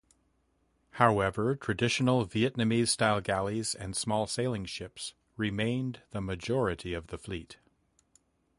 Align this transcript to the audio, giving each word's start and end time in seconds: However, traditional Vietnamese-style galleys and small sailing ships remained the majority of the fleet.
However, 0.93 1.55
traditional 1.55 2.25
Vietnamese-style 2.25 3.21
galleys 3.21 3.75
and 3.75 3.95
small 3.95 4.25
sailing 4.25 4.65
ships 4.65 5.13
remained 5.37 6.01
the 6.09 6.19
majority 6.21 6.95
of 6.95 7.05
the 7.09 7.19
fleet. 7.19 7.59